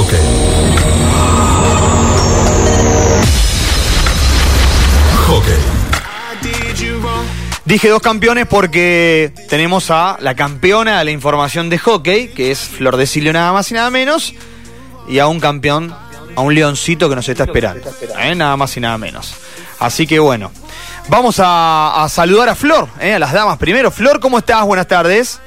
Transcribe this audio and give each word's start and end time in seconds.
Hockey. 0.00 0.50
Dije 7.66 7.88
dos 7.88 8.00
campeones 8.00 8.46
porque 8.46 9.32
tenemos 9.50 9.90
a 9.90 10.16
la 10.20 10.34
campeona 10.34 11.00
de 11.00 11.04
la 11.04 11.10
información 11.10 11.68
de 11.68 11.78
hockey, 11.78 12.28
que 12.28 12.50
es 12.50 12.60
Flor 12.60 12.96
de 12.96 13.06
Silio 13.06 13.32
nada 13.32 13.52
más 13.52 13.70
y 13.70 13.74
nada 13.74 13.90
menos, 13.90 14.32
y 15.06 15.18
a 15.18 15.26
un 15.26 15.38
campeón, 15.38 15.94
a 16.34 16.40
un 16.40 16.54
leoncito 16.54 17.08
que 17.10 17.16
nos 17.16 17.28
está 17.28 17.44
esperando, 17.44 17.88
¿eh? 18.18 18.34
nada 18.34 18.56
más 18.56 18.74
y 18.76 18.80
nada 18.80 18.96
menos. 18.96 19.34
Así 19.78 20.06
que 20.06 20.18
bueno, 20.18 20.50
vamos 21.08 21.36
a, 21.38 22.06
saludar 22.08 22.48
a 22.48 22.54
Flor, 22.54 22.88
¿eh? 23.00 23.14
a 23.14 23.18
las 23.18 23.32
damas 23.32 23.58
primero. 23.58 23.90
Flor, 23.90 24.18
¿cómo 24.18 24.38
estás? 24.38 24.64
Buenas 24.64 24.88
tardes. 24.88 25.40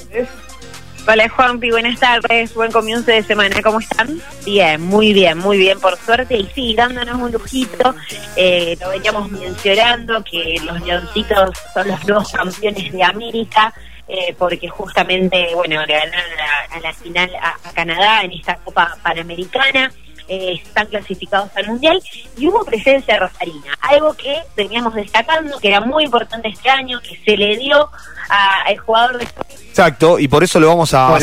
Hola 1.06 1.28
Juanpi, 1.28 1.70
buenas 1.70 2.00
tardes, 2.00 2.54
buen 2.54 2.72
comienzo 2.72 3.12
de 3.12 3.22
semana, 3.24 3.62
¿cómo 3.62 3.82
están? 3.82 4.22
Bien, 4.46 4.82
muy 4.82 5.12
bien, 5.12 5.38
muy 5.38 5.58
bien, 5.58 5.78
por 5.82 5.98
suerte, 5.98 6.38
y 6.38 6.50
sí, 6.56 6.74
dándonos 6.76 7.16
un 7.20 7.30
lujito, 7.30 7.94
eh, 8.38 8.78
lo 8.80 8.88
veníamos 8.88 9.30
mencionando, 9.30 10.24
que 10.24 10.56
los 10.64 10.80
leoncitos 10.86 11.58
son 11.74 11.90
los 11.90 12.08
nuevos 12.08 12.32
campeones 12.32 12.90
de 12.94 13.04
América, 13.04 13.74
eh, 14.08 14.34
porque 14.38 14.70
justamente, 14.70 15.50
bueno, 15.54 15.86
le 15.86 15.94
ganaron 15.94 16.40
a, 16.72 16.80
la 16.80 16.94
final 16.94 17.30
a, 17.36 17.72
Canadá 17.74 18.22
en 18.22 18.32
esta 18.32 18.56
Copa 18.56 18.98
Panamericana, 19.04 19.92
eh, 20.28 20.60
están 20.64 20.88
clasificados 20.88 21.50
al 21.56 21.68
Mundial, 21.68 22.02
y 22.38 22.48
hubo 22.48 22.64
presencia 22.66 23.18
rosarina, 23.18 23.78
algo 23.82 24.14
que 24.14 24.38
veníamos 24.56 24.94
destacando, 24.96 25.60
que 25.60 25.68
era 25.68 25.82
muy 25.82 26.06
importante 26.06 26.50
este 26.50 26.70
año, 26.70 27.00
que 27.02 27.18
se 27.24 27.38
le 27.38 27.58
dio 27.58 27.90
al 28.30 28.78
jugador 28.78 29.18
de 29.18 29.28
Exacto, 29.74 30.20
y 30.20 30.28
por 30.28 30.44
eso 30.44 30.60
lo 30.60 30.68
vamos 30.68 30.94
a, 30.94 31.16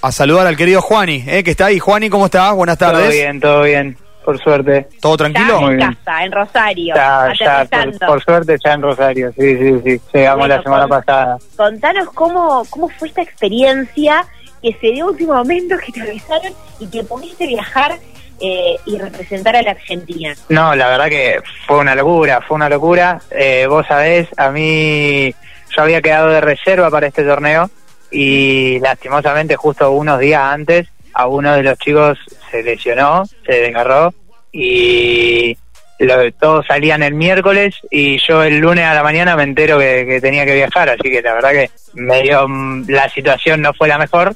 a, 0.00 0.12
saludar 0.12 0.46
al 0.46 0.56
querido 0.56 0.80
Juani, 0.80 1.22
eh, 1.26 1.44
que 1.44 1.50
está 1.50 1.66
ahí. 1.66 1.78
Juani, 1.78 2.08
¿cómo 2.08 2.24
estás? 2.24 2.54
Buenas 2.54 2.78
tardes. 2.78 3.02
Todo 3.02 3.12
bien, 3.12 3.40
todo 3.40 3.62
bien, 3.62 3.98
por 4.24 4.42
suerte. 4.42 4.88
¿Todo 5.02 5.18
tranquilo? 5.18 5.70
en 5.70 5.78
casa, 5.78 6.24
en 6.24 6.32
Rosario. 6.32 6.94
Ya, 6.94 7.30
ya, 7.38 7.68
por, 8.06 8.24
suerte 8.24 8.56
ya 8.64 8.72
en 8.72 8.80
Rosario, 8.80 9.32
sí, 9.38 9.54
sí, 9.58 9.80
sí. 9.84 10.00
Llegamos 10.14 10.48
la 10.48 10.62
semana 10.62 10.88
pasada. 10.88 11.36
Contanos 11.56 12.08
cómo, 12.14 12.64
cómo 12.70 12.88
fue 12.88 13.08
esta 13.08 13.20
experiencia 13.20 14.24
que 14.62 14.72
se 14.80 14.92
dio 14.92 15.08
último 15.08 15.34
momento, 15.34 15.76
que 15.84 15.92
te 15.92 16.00
avisaron 16.00 16.54
y 16.78 16.86
que 16.86 17.04
pudiste 17.04 17.46
viajar 17.46 17.98
eh, 18.40 18.76
y 18.86 18.98
representar 18.98 19.56
a 19.56 19.62
la 19.62 19.72
Argentina. 19.72 20.34
No, 20.48 20.74
la 20.74 20.88
verdad 20.88 21.08
que 21.08 21.40
fue 21.66 21.78
una 21.78 21.94
locura, 21.94 22.40
fue 22.40 22.56
una 22.56 22.68
locura. 22.68 23.20
Eh, 23.30 23.66
vos 23.68 23.86
sabés, 23.86 24.28
a 24.36 24.50
mí 24.50 25.34
yo 25.76 25.82
había 25.82 26.00
quedado 26.00 26.28
de 26.28 26.40
reserva 26.40 26.90
para 26.90 27.06
este 27.06 27.22
torneo 27.22 27.70
y 28.10 28.78
lastimosamente 28.80 29.56
justo 29.56 29.90
unos 29.92 30.18
días 30.18 30.42
antes 30.42 30.88
a 31.12 31.26
uno 31.26 31.54
de 31.54 31.62
los 31.62 31.78
chicos 31.78 32.18
se 32.50 32.62
lesionó, 32.62 33.24
se 33.46 33.52
desgarró 33.52 34.12
y 34.52 35.56
lo, 35.98 36.32
todos 36.32 36.66
salían 36.66 37.02
el 37.02 37.14
miércoles 37.14 37.74
y 37.90 38.18
yo 38.26 38.42
el 38.42 38.58
lunes 38.58 38.86
a 38.86 38.94
la 38.94 39.02
mañana 39.02 39.36
me 39.36 39.42
entero 39.42 39.78
que, 39.78 40.18
tenía 40.20 40.44
que 40.46 40.54
viajar, 40.54 40.88
así 40.88 41.10
que 41.10 41.22
la 41.22 41.34
verdad 41.34 41.50
que 41.50 41.70
medio 41.94 42.48
mm, 42.48 42.88
la 42.88 43.08
situación 43.10 43.60
no 43.60 43.74
fue 43.74 43.88
la 43.88 43.98
mejor, 43.98 44.34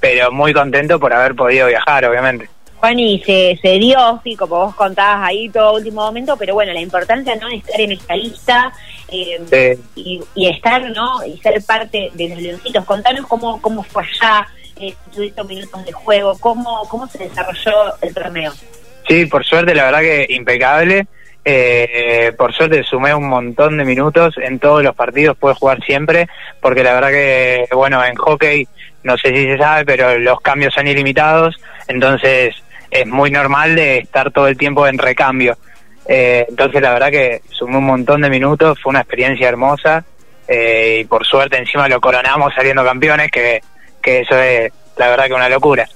pero 0.00 0.30
muy 0.30 0.52
contento 0.52 1.00
por 1.00 1.12
haber 1.12 1.34
podido 1.34 1.68
viajar, 1.68 2.04
obviamente. 2.04 2.48
Juan, 2.78 2.98
y 2.98 3.18
se, 3.22 3.58
se 3.60 3.78
dio, 3.78 4.20
sí, 4.22 4.36
como 4.36 4.56
vos 4.56 4.74
contabas 4.74 5.28
ahí 5.28 5.48
todo 5.48 5.74
último 5.74 6.02
momento, 6.02 6.36
pero 6.36 6.54
bueno, 6.54 6.72
la 6.72 6.80
importancia 6.80 7.34
no 7.36 7.48
es 7.48 7.64
estar 7.64 7.80
en 7.80 7.92
esta 7.92 8.16
lista 8.16 8.72
eh, 9.08 9.78
y, 9.94 10.48
estar, 10.48 10.90
¿no? 10.90 11.24
Y 11.24 11.38
ser 11.38 11.62
parte 11.64 12.10
de 12.12 12.28
los 12.28 12.38
leoncitos. 12.38 12.84
Contanos 12.84 13.26
cómo, 13.26 13.60
cómo 13.62 13.82
fue 13.82 14.02
allá, 14.02 14.46
eh, 14.78 14.94
tuviste 15.14 15.42
minutos 15.44 15.84
de 15.84 15.92
juego, 15.92 16.36
cómo, 16.38 16.86
cómo 16.88 17.06
se 17.06 17.18
desarrolló 17.18 17.94
el 18.02 18.14
torneo. 18.14 18.52
Sí, 19.08 19.26
por 19.26 19.44
suerte, 19.44 19.74
la 19.74 19.84
verdad 19.84 20.00
que 20.00 20.26
impecable. 20.30 21.06
Eh, 21.48 22.32
por 22.36 22.52
suerte 22.52 22.82
sumé 22.82 23.14
un 23.14 23.28
montón 23.28 23.78
de 23.78 23.84
minutos 23.84 24.34
en 24.36 24.58
todos 24.58 24.82
los 24.82 24.96
partidos, 24.96 25.36
puedo 25.36 25.54
jugar 25.54 25.80
siempre, 25.84 26.26
porque 26.60 26.82
la 26.82 26.94
verdad 26.94 27.10
que, 27.10 27.68
bueno, 27.72 28.04
en 28.04 28.16
hockey, 28.16 28.66
no 29.06 29.16
sé 29.16 29.28
si 29.28 29.46
se 29.46 29.56
sabe, 29.56 29.84
pero 29.84 30.18
los 30.18 30.40
cambios 30.40 30.74
son 30.74 30.86
ilimitados, 30.88 31.56
entonces 31.86 32.54
es 32.90 33.06
muy 33.06 33.30
normal 33.30 33.76
de 33.76 33.98
estar 33.98 34.32
todo 34.32 34.48
el 34.48 34.58
tiempo 34.58 34.86
en 34.86 34.98
recambio. 34.98 35.56
Eh, 36.08 36.44
entonces 36.48 36.82
la 36.82 36.92
verdad 36.92 37.10
que 37.10 37.40
sumó 37.50 37.78
un 37.78 37.86
montón 37.86 38.20
de 38.20 38.30
minutos, 38.30 38.78
fue 38.82 38.90
una 38.90 39.00
experiencia 39.00 39.48
hermosa 39.48 40.04
eh, 40.46 40.98
y 41.00 41.04
por 41.04 41.24
suerte 41.24 41.56
encima 41.56 41.88
lo 41.88 42.00
coronamos 42.00 42.52
saliendo 42.54 42.84
campeones, 42.84 43.30
que, 43.30 43.60
que 44.02 44.20
eso 44.20 44.36
es 44.36 44.72
la 44.96 45.08
verdad 45.08 45.26
que 45.26 45.34
una 45.34 45.48
locura. 45.48 45.88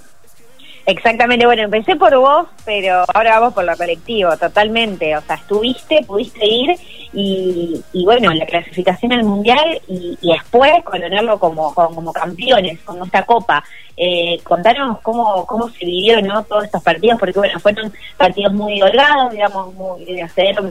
Exactamente, 0.86 1.46
bueno, 1.46 1.62
empecé 1.62 1.96
por 1.96 2.16
vos, 2.16 2.48
pero 2.64 3.04
ahora 3.12 3.38
vamos 3.38 3.54
por 3.54 3.64
lo 3.64 3.76
colectivo, 3.76 4.36
totalmente. 4.36 5.16
O 5.16 5.20
sea, 5.20 5.36
estuviste, 5.36 6.02
pudiste 6.06 6.46
ir 6.46 6.76
y, 7.12 7.82
y 7.92 8.04
bueno, 8.04 8.32
la 8.32 8.46
clasificación 8.46 9.12
al 9.12 9.24
mundial 9.24 9.80
y, 9.88 10.16
después 10.22 10.72
coronarlo 10.84 11.38
como, 11.38 11.74
como, 11.74 12.12
campeones, 12.12 12.78
como 12.80 13.04
esta 13.04 13.24
copa. 13.24 13.64
Eh, 13.96 14.40
contanos 14.44 14.98
cómo, 15.00 15.44
cómo 15.46 15.68
se 15.68 15.84
vivió 15.84 16.22
¿no? 16.22 16.42
todos 16.44 16.64
estos 16.64 16.82
partidos, 16.82 17.18
porque 17.18 17.38
bueno, 17.38 17.58
fueron 17.60 17.92
partidos 18.16 18.52
muy 18.52 18.80
holgados, 18.80 19.32
digamos, 19.32 19.74
muy, 19.74 20.06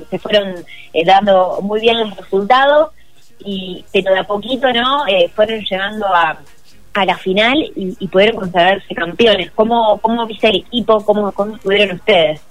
se 0.09 0.19
fueron 0.19 0.55
eh, 0.93 1.05
dando 1.05 1.59
muy 1.61 1.79
bien 1.81 1.99
los 1.99 2.15
resultados, 2.15 2.91
y 3.39 3.85
pero 3.93 4.13
de 4.13 4.19
a 4.19 4.23
poquito, 4.23 4.71
¿no? 4.73 5.07
Eh, 5.07 5.29
fueron 5.33 5.61
llegando 5.61 6.05
a 6.07 6.39
a 6.93 7.05
la 7.05 7.17
final 7.17 7.57
y, 7.75 7.95
y 7.99 8.07
pudieron 8.07 8.37
consagrarse 8.37 8.93
campeones. 8.95 9.51
¿Cómo, 9.51 9.99
cómo 9.99 10.25
viste 10.25 10.49
el 10.49 10.57
equipo? 10.57 11.03
¿Cómo, 11.05 11.31
cómo 11.31 11.55
estuvieron 11.55 11.97
ustedes? 11.97 12.41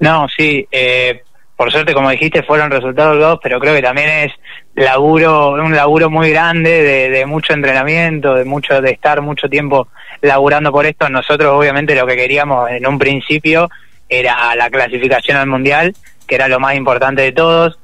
No, 0.00 0.26
sí, 0.36 0.66
eh, 0.70 1.22
por 1.56 1.70
suerte, 1.70 1.94
como 1.94 2.10
dijiste, 2.10 2.42
fueron 2.42 2.70
resultados 2.70 3.18
dos, 3.18 3.38
pero 3.42 3.60
creo 3.60 3.74
que 3.74 3.82
también 3.82 4.08
es 4.08 4.32
laburo, 4.74 5.50
un 5.52 5.74
laburo 5.74 6.10
muy 6.10 6.30
grande 6.30 6.82
de, 6.82 7.10
de, 7.10 7.26
mucho 7.26 7.52
entrenamiento, 7.52 8.34
de 8.34 8.44
mucho, 8.44 8.80
de 8.80 8.90
estar 8.90 9.20
mucho 9.20 9.48
tiempo 9.48 9.88
laburando 10.20 10.72
por 10.72 10.84
esto. 10.84 11.08
Nosotros, 11.08 11.52
obviamente, 11.52 11.94
lo 11.94 12.06
que 12.06 12.16
queríamos 12.16 12.70
en 12.70 12.86
un 12.86 12.98
principio 12.98 13.70
era 14.08 14.54
la 14.56 14.68
clasificación 14.68 15.36
al 15.36 15.46
mundial, 15.46 15.94
que 16.26 16.34
era 16.34 16.48
lo 16.48 16.58
más 16.58 16.74
importante 16.74 17.22
de 17.22 17.32
todos. 17.32 17.78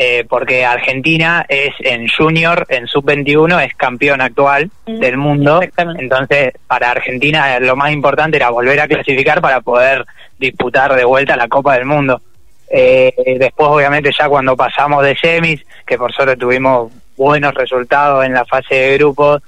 Eh, 0.00 0.24
porque 0.28 0.64
Argentina 0.64 1.44
es 1.48 1.74
en 1.80 2.06
junior, 2.06 2.64
en 2.68 2.86
sub-21, 2.86 3.66
es 3.66 3.74
campeón 3.74 4.20
actual 4.20 4.70
mm, 4.86 5.00
del 5.00 5.16
mundo. 5.16 5.60
Entonces, 5.76 6.52
para 6.68 6.92
Argentina 6.92 7.58
lo 7.58 7.74
más 7.74 7.90
importante 7.90 8.36
era 8.36 8.50
volver 8.50 8.78
a 8.78 8.86
clasificar 8.86 9.40
para 9.40 9.60
poder 9.60 10.06
disputar 10.38 10.94
de 10.94 11.04
vuelta 11.04 11.36
la 11.36 11.48
Copa 11.48 11.74
del 11.74 11.84
Mundo. 11.84 12.22
Eh, 12.70 13.12
después, 13.38 13.68
obviamente, 13.68 14.10
ya 14.16 14.28
cuando 14.28 14.56
pasamos 14.56 15.02
de 15.04 15.16
semis, 15.16 15.64
que 15.86 15.96
por 15.96 16.12
suerte 16.12 16.36
tuvimos 16.36 16.92
buenos 17.16 17.54
resultados 17.54 18.24
en 18.24 18.34
la 18.34 18.44
fase 18.44 18.74
de 18.74 18.98
grupos, 18.98 19.42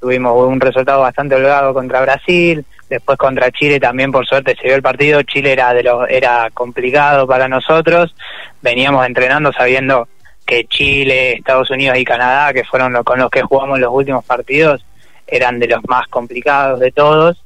tuvimos 0.00 0.46
un 0.46 0.60
resultado 0.60 1.00
bastante 1.00 1.34
holgado 1.34 1.72
contra 1.72 2.02
Brasil, 2.02 2.64
después 2.90 3.16
contra 3.16 3.50
Chile 3.50 3.80
también 3.80 4.12
por 4.12 4.26
suerte 4.26 4.54
se 4.54 4.66
dio 4.66 4.76
el 4.76 4.82
partido, 4.82 5.22
Chile 5.22 5.52
era 5.52 5.72
de 5.72 5.82
los 5.82 6.08
era 6.10 6.50
complicado 6.52 7.26
para 7.26 7.48
nosotros, 7.48 8.14
veníamos 8.60 9.06
entrenando 9.06 9.52
sabiendo 9.52 10.08
que 10.44 10.64
Chile, 10.66 11.34
Estados 11.34 11.70
Unidos 11.70 11.96
y 11.98 12.04
Canadá, 12.04 12.52
que 12.52 12.64
fueron 12.64 12.92
los 12.92 13.04
con 13.04 13.18
los 13.18 13.30
que 13.30 13.42
jugamos 13.42 13.78
los 13.78 13.92
últimos 13.92 14.24
partidos, 14.24 14.84
eran 15.26 15.58
de 15.58 15.68
los 15.68 15.80
más 15.88 16.06
complicados 16.08 16.80
de 16.80 16.92
todos. 16.92 17.40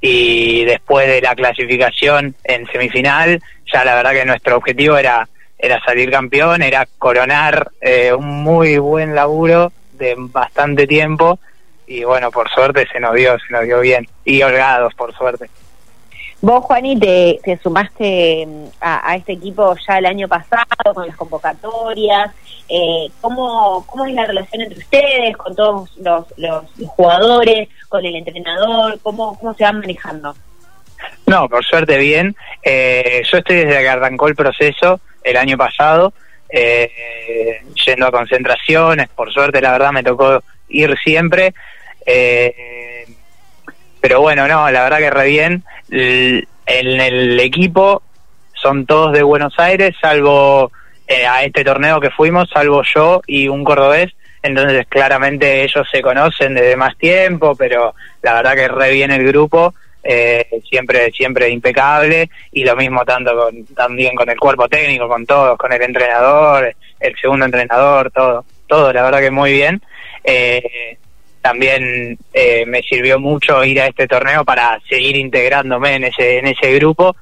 Y 0.00 0.64
después 0.64 1.08
de 1.08 1.20
la 1.20 1.34
clasificación 1.34 2.34
en 2.44 2.66
semifinal, 2.66 3.40
ya 3.76 3.84
la 3.84 3.94
verdad 3.94 4.12
que 4.12 4.24
nuestro 4.24 4.56
objetivo 4.56 4.96
era 4.96 5.28
era 5.58 5.82
salir 5.84 6.10
campeón, 6.10 6.62
era 6.62 6.86
coronar 6.98 7.70
eh, 7.80 8.12
un 8.12 8.42
muy 8.42 8.78
buen 8.78 9.14
laburo 9.14 9.72
de 9.92 10.14
bastante 10.16 10.86
tiempo 10.86 11.38
y 11.86 12.04
bueno, 12.04 12.30
por 12.30 12.48
suerte 12.50 12.86
se 12.90 13.00
nos 13.00 13.14
dio, 13.14 13.38
se 13.38 13.52
nos 13.52 13.64
dio 13.64 13.80
bien, 13.80 14.08
y 14.24 14.42
holgados, 14.42 14.92
por 14.94 15.14
suerte. 15.14 15.48
Vos, 16.40 16.64
Juani, 16.64 16.98
te, 16.98 17.38
te 17.44 17.56
sumaste 17.58 18.44
mm, 18.46 18.64
a, 18.80 19.16
este 19.16 19.34
equipo 19.34 19.74
ya 19.86 19.98
el 19.98 20.06
año 20.06 20.26
pasado 20.26 20.94
con 20.94 21.06
las 21.06 21.16
convocatorias. 21.16 22.32
Eh, 22.68 23.08
¿cómo, 23.20 23.84
¿Cómo 23.86 24.04
es 24.04 24.14
la 24.14 24.26
relación 24.26 24.62
entre 24.62 24.78
ustedes, 24.78 25.36
con 25.36 25.54
todos 25.54 25.96
los, 25.98 26.26
los, 26.36 26.64
jugadores, 26.88 27.68
con 27.88 28.04
el 28.04 28.16
entrenador? 28.16 28.98
¿Cómo, 29.02 29.38
¿Cómo 29.38 29.54
se 29.54 29.64
van 29.64 29.80
manejando? 29.80 30.34
No, 31.26 31.48
por 31.48 31.64
suerte 31.64 31.98
bien. 31.98 32.36
Eh, 32.62 33.22
yo 33.30 33.38
estoy 33.38 33.56
desde 33.56 33.80
que 33.80 33.88
arrancó 33.88 34.28
el 34.28 34.36
proceso 34.36 35.00
el 35.22 35.36
año 35.36 35.56
pasado, 35.56 36.12
eh, 36.48 37.60
yendo 37.84 38.06
a 38.06 38.12
concentraciones. 38.12 39.08
Por 39.08 39.32
suerte, 39.32 39.60
la 39.60 39.72
verdad, 39.72 39.92
me 39.92 40.02
tocó 40.02 40.42
ir 40.68 40.96
siempre. 41.02 41.52
Eh, 42.04 43.06
pero 44.00 44.20
bueno, 44.20 44.46
no, 44.46 44.70
la 44.70 44.84
verdad 44.84 44.98
que 44.98 45.10
re 45.10 45.26
bien. 45.28 45.64
en 45.90 47.00
el 47.00 47.40
equipo 47.40 48.02
son 48.54 48.86
todos 48.86 49.12
de 49.12 49.22
Buenos 49.22 49.58
Aires, 49.58 49.94
salvo 50.00 50.70
eh, 51.06 51.24
a 51.26 51.44
este 51.44 51.62
torneo 51.62 52.00
que 52.00 52.10
fuimos, 52.10 52.48
salvo 52.52 52.82
yo 52.94 53.22
y 53.26 53.48
un 53.48 53.64
cordobés. 53.64 54.12
Entonces, 54.42 54.86
claramente 54.88 55.62
ellos 55.64 55.86
se 55.90 56.02
conocen 56.02 56.54
desde 56.54 56.76
más 56.76 56.96
tiempo, 56.96 57.54
pero 57.56 57.94
la 58.22 58.34
verdad 58.34 58.54
que 58.54 58.68
re 58.68 58.90
bien 58.92 59.10
el 59.10 59.26
grupo. 59.26 59.74
Eh, 60.08 60.46
siempre 60.68 61.10
siempre 61.10 61.48
impecable 61.48 62.30
y 62.52 62.64
lo 62.64 62.76
mismo 62.76 63.04
tanto 63.04 63.36
con, 63.36 63.64
también 63.74 64.14
con 64.14 64.28
el 64.30 64.38
cuerpo 64.38 64.68
técnico, 64.68 65.08
con 65.08 65.26
todos, 65.26 65.58
con 65.58 65.72
el 65.72 65.82
entrenador, 65.82 66.74
el 67.00 67.16
segundo 67.20 67.44
entrenador, 67.44 68.10
todo, 68.10 68.44
todo, 68.66 68.92
la 68.92 69.02
verdad 69.02 69.20
que 69.20 69.30
muy 69.30 69.52
bien. 69.52 69.82
Eh, 70.22 70.96
también 71.40 72.18
eh, 72.32 72.64
me 72.66 72.82
sirvió 72.82 73.18
mucho 73.18 73.64
ir 73.64 73.80
a 73.80 73.86
este 73.86 74.06
torneo 74.06 74.44
para 74.44 74.80
seguir 74.88 75.16
integrándome 75.16 75.94
en 75.94 76.04
ese 76.04 76.38
en 76.38 76.46
ese 76.48 76.72
grupo 76.74 77.16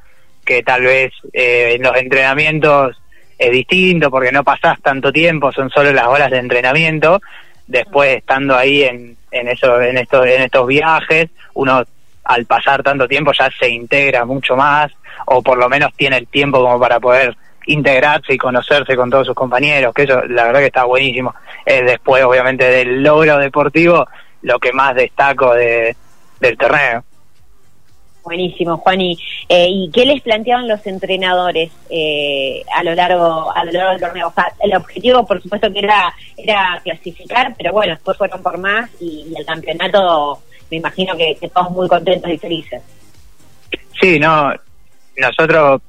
que 0.44 0.62
tal 0.62 0.82
vez 0.82 1.12
en 1.32 1.82
los 1.82 1.96
entrenamientos 1.96 2.96
es 3.38 3.50
distinto 3.50 4.10
porque 4.10 4.32
no 4.32 4.44
pasás 4.44 4.80
tanto 4.82 5.12
tiempo, 5.12 5.52
son 5.52 5.70
solo 5.70 5.92
las 5.92 6.06
horas 6.06 6.30
de 6.30 6.38
entrenamiento. 6.38 7.20
Después 7.66 8.18
estando 8.18 8.54
ahí 8.54 8.82
en, 8.82 9.16
en, 9.30 9.48
eso, 9.48 9.80
en, 9.80 9.96
estos, 9.96 10.26
en 10.26 10.42
estos 10.42 10.66
viajes, 10.66 11.30
uno 11.54 11.84
al 12.24 12.46
pasar 12.46 12.82
tanto 12.82 13.06
tiempo 13.06 13.32
ya 13.32 13.50
se 13.58 13.68
integra 13.68 14.24
mucho 14.24 14.56
más 14.56 14.92
o 15.26 15.42
por 15.42 15.58
lo 15.58 15.68
menos 15.68 15.92
tiene 15.94 16.16
el 16.16 16.26
tiempo 16.26 16.60
como 16.60 16.78
para 16.78 17.00
poder 17.00 17.36
integrarse 17.66 18.34
y 18.34 18.38
conocerse 18.38 18.96
con 18.96 19.10
todos 19.10 19.26
sus 19.26 19.34
compañeros, 19.34 19.94
que 19.94 20.02
eso 20.02 20.22
la 20.26 20.44
verdad 20.44 20.60
que 20.60 20.66
está 20.66 20.84
buenísimo. 20.84 21.34
es 21.64 21.84
después, 21.84 22.22
obviamente, 22.24 22.64
del 22.64 23.02
logro 23.02 23.38
deportivo, 23.38 24.06
lo 24.42 24.58
que 24.58 24.72
más 24.72 24.94
destaco 24.94 25.54
de, 25.54 25.96
del 26.40 26.58
torneo. 26.58 27.04
Buenísimo, 28.24 28.78
Juani. 28.78 29.18
Eh, 29.50 29.66
¿Y 29.68 29.90
qué 29.90 30.06
les 30.06 30.22
planteaban 30.22 30.66
los 30.66 30.86
entrenadores 30.86 31.70
eh, 31.90 32.64
a 32.74 32.82
lo 32.82 32.94
largo 32.94 33.54
a 33.54 33.64
lo 33.64 33.72
largo 33.72 33.90
del 33.90 34.00
torneo? 34.00 34.28
O 34.28 34.32
sea, 34.32 34.50
el 34.60 34.74
objetivo, 34.74 35.26
por 35.26 35.42
supuesto, 35.42 35.70
que 35.70 35.80
era 35.80 36.12
era 36.36 36.80
clasificar, 36.82 37.54
pero 37.56 37.72
bueno, 37.72 37.92
después 37.92 38.16
fueron 38.16 38.42
por 38.42 38.56
más 38.56 38.88
y, 38.98 39.30
el 39.36 39.44
campeonato, 39.44 40.40
me 40.74 40.78
imagino 40.78 41.16
que, 41.16 41.36
que, 41.40 41.48
todos 41.48 41.70
muy 41.70 41.88
contentos 41.88 42.30
y 42.30 42.38
felices. 42.38 42.82
Sí, 44.00 44.18
no, 44.18 44.52
nosotros 45.16 45.80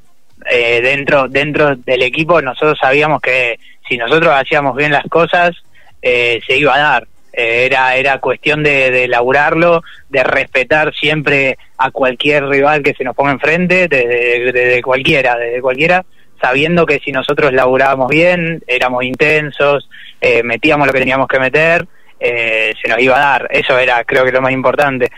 eh, 0.49 0.81
dentro 0.81 1.27
dentro 1.27 1.75
del 1.75 2.03
equipo 2.03 2.41
nosotros 2.41 2.77
sabíamos 2.79 3.21
que 3.21 3.59
si 3.87 3.97
nosotros 3.97 4.33
hacíamos 4.33 4.75
bien 4.75 4.91
las 4.91 5.05
cosas 5.05 5.55
se 6.01 6.57
iba 6.57 6.75
a 6.75 6.79
dar 6.79 7.07
eh, 7.37 7.65
era, 7.65 7.97
era 7.97 8.19
cuestión 8.19 8.63
de, 8.63 8.89
de 8.91 9.09
laburarlo, 9.09 9.83
de 10.09 10.23
respetar 10.23 10.93
siempre 10.93 11.57
a 11.77 11.91
cualquier 11.91 12.47
rival 12.47 12.81
que 12.81 12.93
se 12.93 13.03
nos 13.03 13.13
ponga 13.13 13.31
enfrente, 13.31 13.89
desde 13.89 14.53
de, 14.53 14.81
cualquiera, 14.81 15.35
desde 15.35 15.61
cualquiera, 15.61 16.05
sabiendo 16.39 16.85
que 16.85 16.99
si 16.99 17.11
nosotros 17.11 17.51
laburábamos 17.51 18.07
bien, 18.07 18.63
éramos 18.67 19.03
intensos, 19.03 19.89
eh, 20.21 20.43
metíamos 20.43 20.87
lo 20.87 20.93
que 20.93 20.99
teníamos 20.99 21.27
que 21.27 21.39
meter, 21.39 21.85
eh, 22.19 22.73
se 22.81 22.87
nos 22.87 22.99
iba 22.99 23.15
a 23.15 23.19
dar. 23.19 23.47
Eso 23.51 23.77
era, 23.77 24.03
creo 24.03 24.25
que 24.25 24.31
lo 24.31 24.41
más 24.41 24.51
importante. 24.51 25.11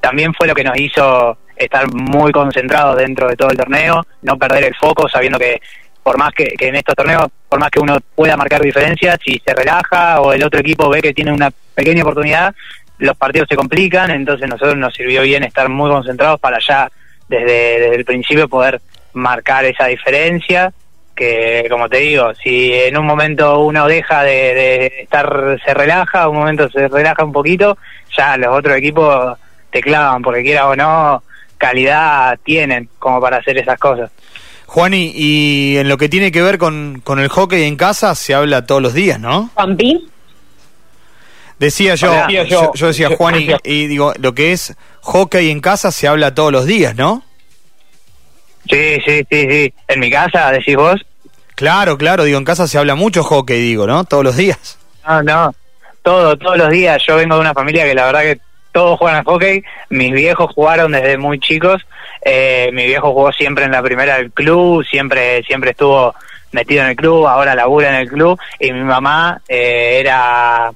También 0.00 0.34
fue 0.34 0.46
lo 0.46 0.54
que 0.54 0.64
nos 0.64 0.78
hizo 0.78 1.38
estar 1.56 1.86
muy 1.92 2.32
concentrados 2.32 2.96
dentro 2.96 3.28
de 3.28 3.36
todo 3.36 3.50
el 3.50 3.56
torneo, 3.56 4.04
no 4.22 4.36
perder 4.36 4.64
el 4.64 4.74
foco, 4.74 5.08
sabiendo 5.08 5.38
que 5.38 5.60
por 6.04 6.18
más 6.18 6.32
que, 6.34 6.54
en 6.58 6.76
estos 6.76 6.94
torneos, 6.94 7.28
por 7.48 7.58
más 7.58 7.70
que 7.70 7.80
uno 7.80 7.98
pueda 8.14 8.36
marcar 8.36 8.60
diferencias, 8.60 9.18
si 9.24 9.40
se 9.44 9.54
relaja 9.54 10.20
o 10.20 10.32
el 10.34 10.44
otro 10.44 10.60
equipo 10.60 10.90
ve 10.90 11.00
que 11.00 11.14
tiene 11.14 11.32
una 11.32 11.50
pequeña 11.74 12.02
oportunidad, 12.02 12.54
los 12.98 13.16
partidos 13.16 13.48
se 13.48 13.56
complican, 13.56 14.10
entonces 14.10 14.46
nosotros 14.48 14.76
nos 14.76 14.94
sirvió 14.94 15.22
bien 15.22 15.42
estar 15.44 15.68
muy 15.70 15.90
concentrados 15.90 16.38
para 16.38 16.58
ya 16.60 16.90
desde, 17.26 17.94
el 17.94 18.04
principio 18.04 18.48
poder 18.48 18.82
marcar 19.14 19.64
esa 19.64 19.86
diferencia, 19.86 20.72
que 21.14 21.66
como 21.70 21.88
te 21.88 21.98
digo, 21.98 22.32
si 22.42 22.72
en 22.72 22.96
un 22.96 23.06
momento 23.06 23.60
uno 23.60 23.86
deja 23.86 24.22
de, 24.22 24.86
estar, 25.02 25.60
se 25.64 25.74
relaja, 25.74 26.28
un 26.28 26.36
momento 26.36 26.68
se 26.70 26.88
relaja 26.88 27.24
un 27.24 27.32
poquito, 27.32 27.78
ya 28.16 28.36
los 28.36 28.56
otros 28.56 28.76
equipos 28.76 29.38
te 29.70 29.80
clavan, 29.80 30.22
porque 30.22 30.42
quiera 30.42 30.68
o 30.68 30.76
no, 30.76 31.22
calidad 31.56 32.38
tienen 32.44 32.88
como 32.98 33.20
para 33.20 33.38
hacer 33.38 33.58
esas 33.58 33.78
cosas. 33.78 34.10
Juani, 34.66 35.12
y 35.14 35.76
en 35.76 35.88
lo 35.88 35.98
que 35.98 36.08
tiene 36.08 36.32
que 36.32 36.42
ver 36.42 36.58
con, 36.58 37.00
con 37.04 37.20
el 37.20 37.28
hockey 37.28 37.62
en 37.64 37.76
casa 37.76 38.14
se 38.14 38.34
habla 38.34 38.66
todos 38.66 38.82
los 38.82 38.94
días, 38.94 39.20
¿no? 39.20 39.50
Juanpi. 39.54 40.08
Decía 41.58 41.94
yo, 41.94 42.28
yo, 42.74 42.86
decía 42.88 43.10
Juani, 43.16 43.48
y 43.62 43.86
digo, 43.86 44.12
lo 44.18 44.34
que 44.34 44.52
es 44.52 44.74
hockey 45.02 45.50
en 45.50 45.60
casa 45.60 45.92
se 45.92 46.08
habla 46.08 46.34
todos 46.34 46.50
los 46.50 46.66
días, 46.66 46.96
¿no? 46.96 47.22
Sí, 48.68 48.98
sí, 49.04 49.26
sí, 49.30 49.48
sí. 49.50 49.74
En 49.88 50.00
mi 50.00 50.10
casa, 50.10 50.50
decís 50.50 50.76
vos. 50.76 51.04
Claro, 51.54 51.96
claro, 51.96 52.24
digo, 52.24 52.38
en 52.38 52.44
casa 52.44 52.66
se 52.66 52.78
habla 52.78 52.94
mucho 52.94 53.22
hockey, 53.22 53.60
digo, 53.60 53.86
¿no? 53.86 54.04
Todos 54.04 54.24
los 54.24 54.36
días. 54.36 54.78
No, 55.06 55.22
no, 55.22 55.54
todo, 56.02 56.36
todos 56.36 56.58
los 56.58 56.70
días. 56.70 57.02
Yo 57.06 57.16
vengo 57.16 57.36
de 57.36 57.42
una 57.42 57.54
familia 57.54 57.84
que 57.84 57.94
la 57.94 58.06
verdad 58.06 58.22
que 58.22 58.40
todos 58.72 58.98
juegan 58.98 59.18
al 59.18 59.24
hockey. 59.24 59.62
Mis 59.90 60.12
viejos 60.12 60.52
jugaron 60.52 60.92
desde 60.92 61.16
muy 61.16 61.38
chicos. 61.38 61.86
Eh, 62.24 62.70
mi 62.72 62.86
viejo 62.86 63.12
jugó 63.12 63.30
siempre 63.32 63.64
en 63.64 63.70
la 63.70 63.82
primera 63.82 64.16
del 64.16 64.32
club, 64.32 64.84
siempre, 64.84 65.42
siempre 65.44 65.70
estuvo 65.70 66.14
metido 66.52 66.82
en 66.82 66.90
el 66.90 66.96
club, 66.96 67.26
ahora 67.26 67.54
labura 67.54 67.90
en 67.90 67.96
el 67.96 68.08
club. 68.08 68.38
Y 68.58 68.72
mi 68.72 68.82
mamá 68.82 69.40
eh, 69.48 69.98
era, 70.00 70.72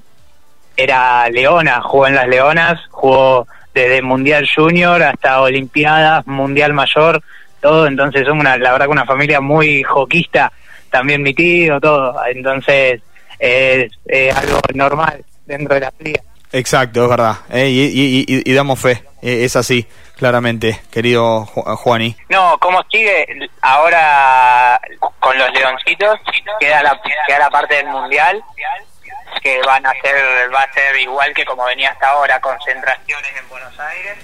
era 0.77 1.29
leona, 1.29 1.81
jugó 1.81 2.07
en 2.07 2.15
las 2.15 2.27
leonas, 2.27 2.79
jugó 2.89 3.47
desde 3.73 4.01
Mundial 4.01 4.47
Junior 4.53 5.01
hasta 5.03 5.41
Olimpiadas, 5.41 6.25
Mundial 6.27 6.73
Mayor, 6.73 7.21
todo. 7.61 7.87
Entonces 7.87 8.25
son 8.25 8.39
una, 8.39 8.57
la 8.57 8.71
verdad 8.71 8.85
que 8.85 8.91
una 8.91 9.05
familia 9.05 9.41
muy 9.41 9.83
joquista, 9.83 10.51
también 10.89 11.21
mi 11.21 11.33
tío, 11.33 11.79
todo. 11.79 12.15
Entonces 12.25 13.01
es, 13.37 13.91
algo 14.35 14.59
normal 14.73 15.23
dentro 15.45 15.75
de 15.75 15.81
la 15.81 15.93
liga. 15.99 16.21
Exacto, 16.51 17.03
es 17.03 17.09
verdad. 17.09 17.35
Eh, 17.51 17.69
y, 17.69 18.53
damos 18.53 18.79
fe, 18.79 19.03
eh, 19.21 19.43
es 19.43 19.55
así, 19.55 19.85
claramente, 20.17 20.81
querido 20.91 21.45
Juani. 21.45 22.15
No, 22.29 22.57
¿cómo 22.59 22.83
sigue? 22.91 23.27
Ahora 23.61 24.79
con 25.19 25.37
los 25.37 25.51
leoncitos 25.51 26.19
queda 26.59 26.81
la, 26.81 26.99
queda 27.27 27.39
la 27.39 27.49
parte 27.49 27.75
del 27.75 27.87
mundial 27.87 28.43
que 29.43 29.61
van 29.65 29.85
a 29.85 29.91
ser 30.01 30.15
va 30.53 30.61
a 30.61 30.73
ser 30.73 30.99
igual 30.99 31.33
que 31.33 31.45
como 31.45 31.63
venía 31.65 31.91
hasta 31.91 32.09
ahora 32.09 32.41
concentraciones 32.41 33.31
en 33.39 33.47
Buenos 33.49 33.79
Aires 33.79 34.17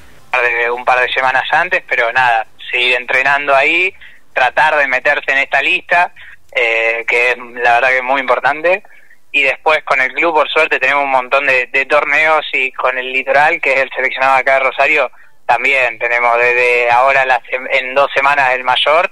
un 0.75 0.83
par 0.83 0.99
de 0.99 1.11
semanas 1.13 1.43
antes 1.51 1.83
pero 1.87 2.11
nada 2.11 2.45
seguir 2.75 2.95
entrenando 2.99 3.55
ahí 3.55 3.93
tratar 4.33 4.75
de 4.77 4.87
meterse 4.87 5.31
en 5.31 5.37
esta 5.37 5.61
lista 5.61 6.11
eh, 6.53 7.05
que 7.07 7.31
es 7.31 7.37
la 7.37 7.75
verdad 7.75 7.89
que 7.89 7.97
es 7.97 8.03
muy 8.03 8.21
importante 8.21 8.83
y 9.31 9.43
después 9.43 9.83
con 9.83 10.01
el 10.01 10.13
club 10.13 10.33
por 10.33 10.49
suerte 10.49 10.79
tenemos 10.79 11.03
un 11.03 11.11
montón 11.11 11.45
de, 11.45 11.85
torneos 11.89 12.45
y 12.53 12.71
con 12.71 12.97
el 12.97 13.11
litoral 13.11 13.61
que 13.61 13.73
es 13.73 13.79
el 13.79 13.89
seleccionado 13.95 14.35
acá 14.35 14.55
de 14.55 14.65
Rosario 14.65 15.11
también 15.45 15.99
tenemos 15.99 16.37
desde 16.37 16.89
ahora 16.89 17.25
las, 17.25 17.41
en 17.51 17.93
dos 17.93 18.09
semanas 18.13 18.51
el 18.53 18.63
mayor 18.63 19.11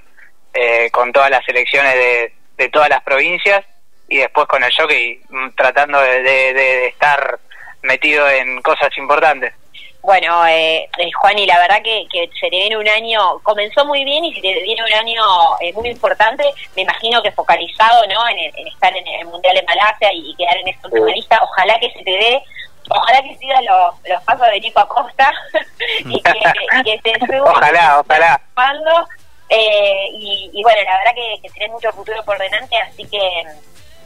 eh, 0.53 0.89
con 0.91 1.11
todas 1.11 1.29
las 1.29 1.45
selecciones 1.45 1.93
de, 1.93 2.33
de 2.57 2.69
todas 2.69 2.89
las 2.89 3.03
provincias 3.03 3.63
y 4.07 4.17
después 4.17 4.47
con 4.47 4.63
el 4.63 4.71
jockey 4.73 5.21
mm, 5.29 5.49
tratando 5.55 5.99
de, 6.01 6.21
de, 6.21 6.87
estar 6.87 7.39
metido 7.81 8.29
en 8.29 8.61
cosas 8.61 8.95
importantes. 8.97 9.53
Bueno, 10.03 10.45
eh, 10.47 10.89
eh, 10.97 11.11
Juan, 11.13 11.39
y 11.39 11.45
la 11.45 11.57
verdad 11.59 11.81
que, 11.81 12.05
que, 12.11 12.29
se 12.37 12.49
te 12.49 12.57
viene 12.57 12.75
un 12.75 12.89
año, 12.89 13.39
comenzó 13.41 13.85
muy 13.85 14.03
bien 14.03 14.25
y 14.25 14.35
se 14.35 14.41
te 14.41 14.61
viene 14.61 14.83
un 14.83 14.93
año 14.93 15.23
eh, 15.61 15.71
muy 15.71 15.87
importante, 15.87 16.43
me 16.75 16.81
imagino 16.81 17.23
que 17.23 17.31
focalizado 17.31 18.03
¿no? 18.07 18.27
en, 18.27 18.67
estar 18.67 18.95
en 18.97 19.07
el 19.07 19.25
Mundial 19.27 19.55
de 19.55 19.63
Malasia 19.63 20.11
y, 20.11 20.35
quedar 20.35 20.57
en 20.57 20.67
esta 20.67 20.89
última 20.89 21.07
lista, 21.07 21.39
ojalá 21.41 21.79
que 21.79 21.89
se 21.91 22.03
te 22.03 22.11
dé, 22.11 22.43
ojalá 22.89 23.21
que 23.21 23.37
siga 23.37 23.61
los, 23.61 23.95
los 24.09 24.21
pasos 24.23 24.45
de 24.47 24.59
Nico 24.59 24.81
Acosta 24.81 25.31
y 25.99 26.21
que, 26.21 26.43
y 26.79 26.83
que 26.83 26.97
te 27.01 27.39
Ojalá, 27.39 28.01
ojalá. 28.01 28.41
Eh, 29.47 30.07
y, 30.19 30.51
y, 30.53 30.63
bueno, 30.63 30.81
la 30.83 30.97
verdad 30.97 31.15
que, 31.15 31.41
que 31.43 31.49
tenés 31.53 31.71
mucho 31.71 31.93
futuro 31.93 32.21
por 32.25 32.37
delante, 32.37 32.75
así 32.75 33.05
que 33.05 33.19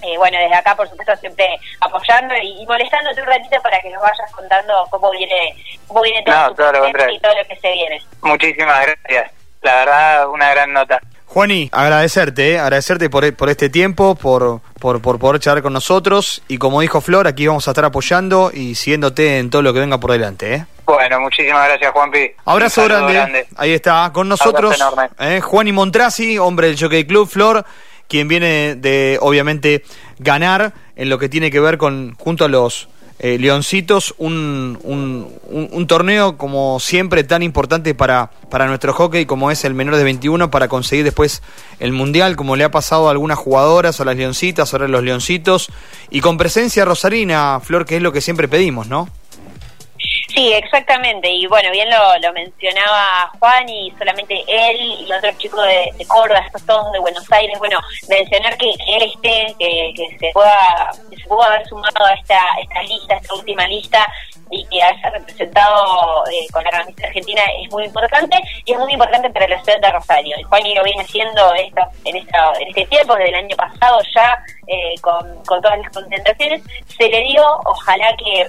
eh, 0.01 0.17
bueno, 0.17 0.37
desde 0.37 0.55
acá, 0.55 0.75
por 0.75 0.89
supuesto, 0.89 1.15
siempre 1.17 1.45
apoyando 1.81 2.35
y, 2.41 2.65
molestándote 2.65 3.21
un 3.21 3.27
ratito 3.27 3.61
para 3.61 3.79
que 3.81 3.89
nos 3.89 4.01
vayas 4.01 4.31
contando 4.31 4.85
cómo 4.89 5.11
viene, 5.11 5.55
cómo 5.87 6.01
viene 6.01 6.23
todo, 6.23 6.51
y 6.51 6.55
todo 7.19 7.33
lo 7.35 7.47
que 7.47 7.55
se 7.61 7.71
viene. 7.71 8.01
Muchísimas 8.21 8.85
gracias. 8.85 9.31
La 9.61 9.75
verdad, 9.75 10.29
una 10.29 10.51
gran 10.51 10.73
nota. 10.73 11.01
Juani, 11.25 11.69
agradecerte, 11.73 12.53
eh, 12.53 12.59
agradecerte 12.59 13.09
por, 13.09 13.35
por 13.35 13.49
este 13.49 13.69
tiempo, 13.69 14.15
por, 14.15 14.61
por, 14.79 15.01
por 15.01 15.19
poder 15.19 15.41
charlar 15.41 15.61
con 15.61 15.73
nosotros 15.73 16.41
y 16.47 16.57
como 16.57 16.79
dijo 16.79 17.01
Flor, 17.01 17.27
aquí 17.27 17.45
vamos 17.45 17.67
a 17.67 17.71
estar 17.71 17.83
apoyando 17.83 18.49
y 18.53 18.75
siguiéndote 18.75 19.39
en 19.39 19.49
todo 19.49 19.61
lo 19.61 19.73
que 19.73 19.81
venga 19.81 19.99
por 19.99 20.13
delante. 20.13 20.53
¿eh? 20.53 20.65
Bueno, 20.85 21.19
muchísimas 21.19 21.67
gracias 21.67 21.91
Juanpi. 21.91 22.31
Abrazo 22.45 22.85
grande. 22.85 23.45
Ahí 23.57 23.73
está, 23.73 24.09
con 24.13 24.29
nosotros 24.29 24.81
eh, 25.19 25.41
Juani 25.41 25.73
Montrasi, 25.73 26.39
hombre 26.39 26.67
del 26.67 26.79
Jockey 26.79 27.05
Club, 27.05 27.27
Flor 27.27 27.65
quien 28.07 28.27
viene 28.27 28.75
de, 28.75 29.17
obviamente, 29.21 29.83
ganar 30.19 30.73
en 30.95 31.09
lo 31.09 31.19
que 31.19 31.29
tiene 31.29 31.51
que 31.51 31.59
ver 31.59 31.77
con, 31.77 32.15
junto 32.15 32.45
a 32.45 32.47
los 32.47 32.89
eh, 33.19 33.39
Leoncitos, 33.39 34.13
un, 34.19 34.77
un, 34.83 35.87
torneo 35.87 36.37
como 36.37 36.79
siempre 36.79 37.23
tan 37.23 37.41
importante 37.41 37.95
para, 37.95 38.29
para 38.51 38.67
nuestro 38.67 38.93
hockey 38.93 39.25
como 39.25 39.49
es 39.49 39.65
el 39.65 39.73
menor 39.73 39.95
de 39.95 40.03
21 40.03 40.51
para 40.51 40.67
conseguir 40.67 41.03
después 41.03 41.41
el 41.79 41.93
Mundial, 41.93 42.35
como 42.35 42.55
le 42.55 42.63
ha 42.63 42.69
pasado 42.69 43.07
a 43.07 43.11
algunas 43.11 43.39
jugadoras, 43.39 43.99
a 43.99 44.05
las 44.05 44.17
Leoncitas, 44.17 44.71
ahora 44.71 44.87
los 44.87 45.03
Leoncitos, 45.03 45.69
y 46.11 46.21
con 46.21 46.37
presencia 46.37 46.85
rosarina, 46.85 47.59
Flor, 47.59 47.87
que 47.87 47.95
es 47.95 48.03
lo 48.03 48.11
que 48.11 48.21
siempre 48.21 48.47
pedimos, 48.47 48.87
¿no? 48.87 49.09
Sí, 50.37 50.53
exactamente. 50.53 51.31
Y 51.31 51.47
bueno, 51.47 51.71
bien 51.71 51.89
lo, 51.89 52.19
lo 52.19 52.31
mencionaba 52.31 53.31
Juan 53.39 53.67
y 53.67 53.89
solamente 53.97 54.43
él 54.47 54.77
y 54.99 55.11
otros 55.11 55.35
chicos 55.39 55.65
de, 55.65 55.91
de 55.97 56.05
Córdoba, 56.05 56.43
estos 56.45 56.63
todos 56.63 56.91
de 56.91 56.99
Buenos 56.99 57.25
Aires. 57.31 57.57
Bueno, 57.57 57.79
mencionar 58.07 58.55
que, 58.55 58.69
él 58.69 59.11
esté, 59.15 59.55
que, 59.57 59.93
que, 59.95 60.17
se 60.19 60.31
pueda 60.33 60.91
que 61.09 61.17
se 61.17 61.27
pueda 61.27 61.47
haber 61.47 61.67
sumado 61.67 62.05
a 62.05 62.13
esta, 62.13 62.39
esta 62.61 62.83
lista, 62.83 63.15
esta 63.15 63.33
última 63.33 63.67
lista 63.67 64.05
y 64.51 64.63
que 64.67 64.83
haya 64.83 65.09
representado 65.09 66.23
eh, 66.27 66.45
con 66.53 66.63
la 66.63 66.69
camiseta 66.69 67.07
argentina 67.07 67.41
es 67.59 67.71
muy 67.71 67.85
importante 67.85 68.37
y 68.63 68.73
es 68.73 68.77
muy 68.77 68.93
importante 68.93 69.31
para 69.31 69.47
la 69.47 69.63
ciudad 69.63 69.81
de 69.81 69.91
Rosario. 69.91 70.35
Y 70.39 70.43
Juan 70.43 70.65
y 70.67 70.75
lo 70.75 70.83
viene 70.83 71.01
haciendo 71.01 71.51
esto, 71.55 71.81
en, 72.05 72.15
esta, 72.15 72.53
en 72.59 72.67
este 72.67 72.85
tiempo, 72.85 73.15
desde 73.15 73.29
el 73.29 73.35
año 73.35 73.55
pasado 73.55 74.01
ya, 74.13 74.37
eh, 74.67 74.93
con, 75.01 75.43
con 75.45 75.59
todas 75.63 75.79
las 75.79 75.89
concentraciones. 75.89 76.61
Se 76.95 77.09
le 77.09 77.21
dio, 77.23 77.43
ojalá 77.65 78.15
que 78.17 78.47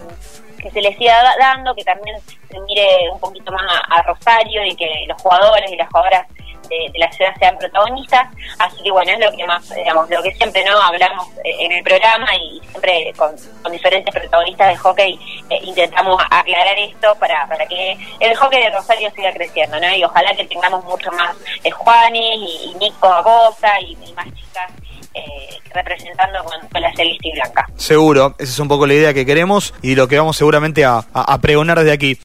que 0.58 0.70
se 0.70 0.80
le 0.80 0.96
siga 0.96 1.22
dando, 1.38 1.74
que 1.74 1.84
también 1.84 2.16
se 2.20 2.60
mire 2.60 3.10
un 3.12 3.20
poquito 3.20 3.52
más 3.52 3.62
a, 3.88 4.02
Rosario 4.02 4.64
y 4.64 4.74
que 4.74 5.04
los 5.06 5.20
jugadores 5.20 5.70
y 5.70 5.76
las 5.76 5.88
jugadoras 5.88 6.26
de, 6.68 6.92
la 6.98 7.10
ciudad 7.12 7.34
sean 7.38 7.56
protagonistas. 7.58 8.28
Así 8.58 8.82
que 8.82 8.90
bueno, 8.90 9.12
es 9.12 9.18
lo 9.18 9.36
que 9.36 9.46
más, 9.46 9.68
digamos, 9.74 10.08
lo 10.10 10.22
que 10.22 10.34
siempre 10.34 10.64
no 10.64 10.80
hablamos 10.80 11.28
eh, 11.44 11.56
en 11.60 11.72
el 11.72 11.82
programa 11.82 12.34
y 12.36 12.60
siempre 12.60 13.12
con, 13.16 13.34
diferentes 13.70 14.14
protagonistas 14.14 14.68
de 14.68 14.76
hockey 14.76 15.44
eh, 15.50 15.60
intentamos 15.62 16.22
aclarar 16.30 16.78
esto 16.78 17.14
para, 17.16 17.46
para 17.46 17.66
que 17.66 17.96
el 18.20 18.34
hockey 18.36 18.62
de 18.62 18.70
Rosario 18.70 19.10
siga 19.10 19.32
creciendo, 19.32 19.78
¿no? 19.78 19.94
Y 19.94 20.04
ojalá 20.04 20.34
que 20.34 20.44
tengamos 20.44 20.84
mucho 20.84 21.10
más 21.12 21.36
eh, 21.64 21.70
Juanes 21.70 22.36
y, 22.36 22.74
Nico 22.78 23.08
Agosa 23.08 23.80
y, 23.80 23.96
y 24.04 24.12
más 24.14 24.26
chicas 24.34 24.72
eh, 25.18 25.60
representando 25.75 26.38
con, 26.44 26.80
la 26.80 26.92
celeste 26.94 27.28
y 27.28 27.32
blanca. 27.32 27.66
Seguro, 27.76 28.34
esa 28.38 28.52
es 28.52 28.58
un 28.58 28.68
poco 28.68 28.87
la 28.87 28.94
idea 28.94 29.14
que 29.14 29.26
queremos 29.26 29.75
y 29.82 29.94
lo 29.94 30.08
que 30.08 30.18
vamos 30.18 30.37
seguramente 30.37 30.84
a, 30.84 31.04
a, 31.12 31.38
pregonar 31.40 31.82
de 31.82 31.92
aquí. 31.92 32.16